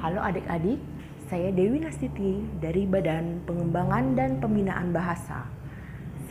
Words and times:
Halo 0.00 0.24
adik-adik, 0.24 0.80
saya 1.28 1.52
Dewi 1.52 1.84
Nastiti 1.84 2.40
dari 2.56 2.88
Badan 2.88 3.44
Pengembangan 3.44 4.16
dan 4.16 4.40
Pembinaan 4.40 4.96
Bahasa. 4.96 5.44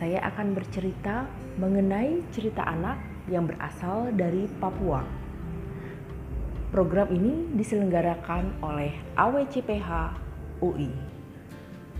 Saya 0.01 0.25
akan 0.25 0.57
bercerita 0.57 1.29
mengenai 1.61 2.25
cerita 2.33 2.65
anak 2.65 2.97
yang 3.29 3.45
berasal 3.45 4.09
dari 4.17 4.49
Papua. 4.57 5.05
Program 6.73 7.13
ini 7.13 7.45
diselenggarakan 7.53 8.57
oleh 8.65 8.89
AWCPH 9.13 10.17
UI. 10.65 10.89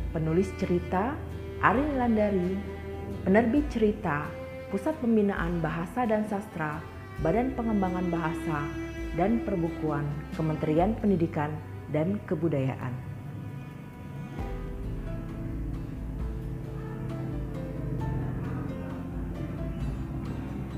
Penulis 0.10 0.50
cerita 0.58 1.14
Arin 1.62 2.02
Landari, 2.02 2.58
penerbit 3.30 3.70
cerita 3.70 4.26
Pusat 4.74 5.06
Pembinaan 5.06 5.62
Bahasa 5.62 6.10
dan 6.10 6.26
Sastra, 6.26 6.82
Badan 7.22 7.54
Pengembangan 7.54 8.10
Bahasa 8.10 8.89
dan 9.18 9.42
Perbukuan 9.42 10.06
Kementerian 10.38 10.94
Pendidikan 11.00 11.50
dan 11.90 12.22
Kebudayaan. 12.30 12.94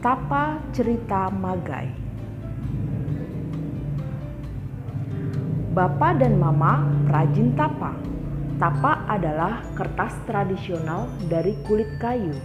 Tapa 0.02 0.58
Cerita 0.74 1.30
Magai 1.30 1.94
Bapak 5.72 6.20
dan 6.20 6.36
Mama 6.36 6.84
rajin 7.08 7.56
tapa. 7.56 7.96
Tapa 8.60 9.08
adalah 9.08 9.64
kertas 9.78 10.12
tradisional 10.28 11.08
dari 11.32 11.56
kulit 11.64 11.88
kayu. 12.02 12.36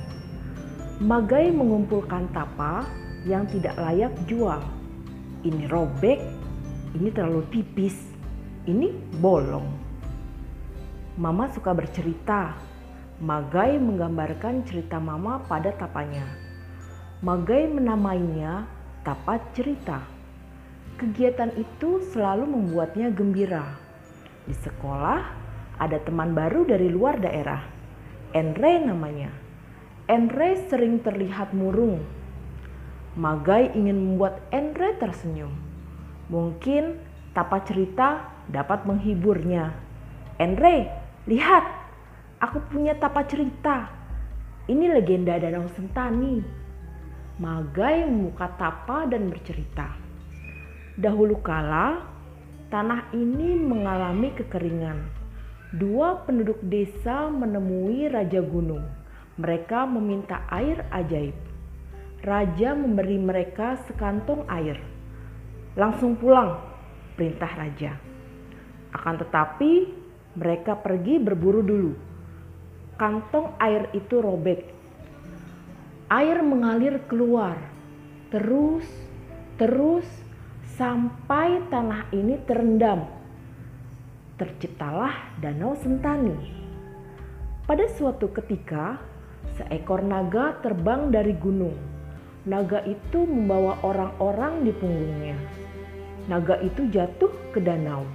Magai 1.02 1.50
mengumpulkan 1.50 2.30
tapa 2.30 2.87
yang 3.26 3.48
tidak 3.51 3.74
layak 3.82 4.14
jual 4.30 4.76
ini 5.46 5.70
robek, 5.70 6.18
ini 6.98 7.08
terlalu 7.14 7.46
tipis, 7.54 7.94
ini 8.66 8.90
bolong. 9.22 9.70
Mama 11.16 11.46
suka 11.54 11.70
bercerita. 11.72 12.58
Magai 13.16 13.80
menggambarkan 13.80 14.68
cerita 14.68 15.00
mama 15.00 15.40
pada 15.48 15.72
tapanya. 15.72 16.28
Magai 17.24 17.64
menamainya 17.64 18.68
tapat 19.00 19.40
cerita. 19.56 20.04
Kegiatan 21.00 21.48
itu 21.56 22.04
selalu 22.12 22.44
membuatnya 22.44 23.08
gembira. 23.08 23.72
Di 24.44 24.52
sekolah 24.52 25.20
ada 25.80 25.96
teman 26.04 26.36
baru 26.36 26.68
dari 26.68 26.92
luar 26.92 27.16
daerah. 27.16 27.64
Enre 28.36 28.84
namanya. 28.84 29.32
Enre 30.12 30.68
sering 30.68 31.00
terlihat 31.00 31.56
murung 31.56 32.04
Magai 33.16 33.72
ingin 33.72 33.96
membuat 33.96 34.45
Andre 34.52 34.92
tersenyum. 35.00 35.48
Mungkin 36.28 37.00
tapa 37.32 37.64
cerita 37.64 38.28
dapat 38.45 38.84
menghiburnya. 38.84 39.73
Andre, 40.36 40.92
lihat, 41.24 41.64
aku 42.45 42.60
punya 42.68 42.92
tapa 42.92 43.24
cerita. 43.24 43.88
Ini 44.68 44.92
legenda 44.92 45.32
Danau 45.40 45.64
Sentani. 45.73 46.45
Magai 47.40 48.04
membuka 48.04 48.52
tapa 48.60 49.08
dan 49.08 49.32
bercerita. 49.32 49.96
Dahulu 51.01 51.40
kala, 51.40 52.04
tanah 52.68 53.16
ini 53.16 53.56
mengalami 53.56 54.28
kekeringan. 54.36 55.08
Dua 55.73 56.20
penduduk 56.28 56.60
desa 56.68 57.32
menemui 57.32 58.12
Raja 58.12 58.45
Gunung. 58.45 58.84
Mereka 59.40 59.88
meminta 59.88 60.45
air 60.52 60.84
ajaib 60.92 61.55
raja 62.27 62.74
memberi 62.74 63.23
mereka 63.23 63.79
sekantong 63.87 64.50
air. 64.50 64.82
Langsung 65.78 66.19
pulang, 66.19 66.59
perintah 67.14 67.54
raja. 67.54 67.94
Akan 68.91 69.14
tetapi, 69.22 69.94
mereka 70.34 70.75
pergi 70.75 71.22
berburu 71.22 71.62
dulu. 71.62 71.94
Kantong 72.98 73.54
air 73.62 73.86
itu 73.94 74.19
robek. 74.19 74.75
Air 76.10 76.42
mengalir 76.42 76.98
keluar, 77.06 77.54
terus, 78.34 78.91
terus, 79.54 80.06
sampai 80.75 81.62
tanah 81.70 82.10
ini 82.10 82.42
terendam. 82.42 83.06
Terciptalah 84.34 85.38
Danau 85.38 85.78
Sentani. 85.78 86.34
Pada 87.70 87.86
suatu 87.94 88.34
ketika, 88.34 88.98
seekor 89.54 90.03
naga 90.03 90.59
terbang 90.59 91.15
dari 91.15 91.34
gunung 91.38 91.95
naga 92.46 92.78
itu 92.86 93.26
membawa 93.26 93.74
orang-orang 93.82 94.62
di 94.62 94.72
punggungnya. 94.78 95.34
Naga 96.30 96.62
itu 96.62 96.86
jatuh 96.94 97.30
ke 97.50 97.58
danau. 97.58 98.06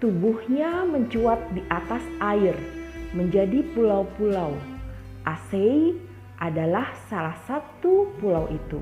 Tubuhnya 0.00 0.88
mencuat 0.88 1.40
di 1.52 1.60
atas 1.68 2.00
air 2.20 2.56
menjadi 3.12 3.60
pulau-pulau. 3.76 4.56
Asei 5.24 5.96
adalah 6.40 6.92
salah 7.08 7.36
satu 7.44 8.08
pulau 8.20 8.48
itu. 8.48 8.80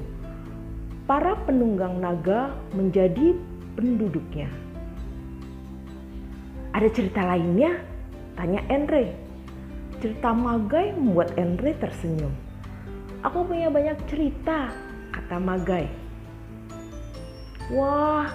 Para 1.04 1.34
penunggang 1.44 1.98
naga 1.98 2.54
menjadi 2.74 3.34
penduduknya. 3.74 4.50
Ada 6.74 6.88
cerita 6.90 7.22
lainnya? 7.22 7.78
Tanya 8.34 8.62
Andre. 8.66 9.14
Cerita 10.02 10.34
Magai 10.34 10.90
membuat 10.98 11.38
Andre 11.38 11.70
tersenyum. 11.78 12.34
Aku 13.24 13.40
punya 13.48 13.72
banyak 13.72 14.04
cerita, 14.04 14.68
kata 15.08 15.40
Magai. 15.40 15.88
Wah, 17.72 18.28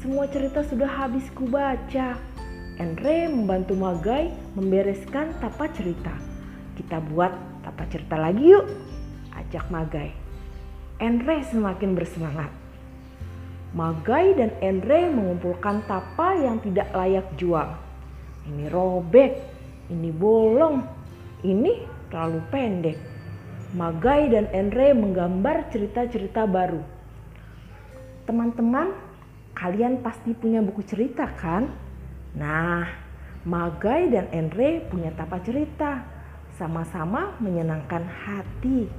semua 0.00 0.24
cerita 0.32 0.64
sudah 0.64 0.88
habis 0.88 1.28
kubaca. 1.36 2.16
Andre 2.80 3.28
membantu 3.28 3.76
Magai 3.76 4.32
membereskan 4.56 5.36
tapa 5.44 5.68
cerita. 5.68 6.16
Kita 6.72 7.04
buat 7.04 7.28
tapa 7.60 7.84
cerita 7.92 8.16
lagi 8.16 8.56
yuk, 8.56 8.64
ajak 9.36 9.68
Magai. 9.68 10.08
Andre 10.96 11.44
semakin 11.44 11.92
bersemangat. 11.92 12.48
Magai 13.76 14.40
dan 14.40 14.56
Andre 14.64 15.04
mengumpulkan 15.12 15.84
tapa 15.84 16.32
yang 16.40 16.64
tidak 16.64 16.88
layak 16.96 17.28
jual. 17.36 17.76
Ini 18.48 18.72
robek, 18.72 19.36
ini 19.92 20.08
bolong, 20.08 20.80
ini 21.44 21.84
terlalu 22.08 22.40
pendek. 22.48 23.19
Magai 23.70 24.34
dan 24.34 24.50
Andre 24.50 24.90
menggambar 24.98 25.70
cerita-cerita 25.70 26.42
baru. 26.42 26.82
Teman-teman, 28.26 28.90
kalian 29.54 30.02
pasti 30.02 30.34
punya 30.34 30.58
buku 30.58 30.82
cerita 30.82 31.30
kan? 31.38 31.70
Nah, 32.34 32.82
Magai 33.46 34.10
dan 34.10 34.26
Andre 34.34 34.82
punya 34.90 35.14
tapa 35.14 35.38
cerita. 35.46 36.02
Sama-sama 36.58 37.38
menyenangkan 37.38 38.04
hati. 38.04 38.90